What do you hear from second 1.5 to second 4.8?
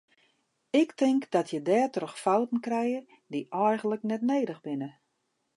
je dêrtroch fouten krije dy eigenlik net nedich